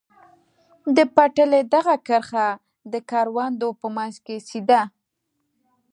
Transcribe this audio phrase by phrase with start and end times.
[0.95, 2.47] د پټلۍ دغه کرښه
[2.91, 4.81] د کروندو په منځ کې سیده.